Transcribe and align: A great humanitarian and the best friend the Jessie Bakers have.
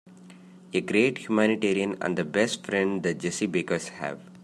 A 0.73 0.81
great 0.81 1.19
humanitarian 1.29 1.95
and 2.01 2.17
the 2.17 2.25
best 2.25 2.65
friend 2.65 3.03
the 3.03 3.13
Jessie 3.13 3.45
Bakers 3.45 3.89
have. 3.89 4.19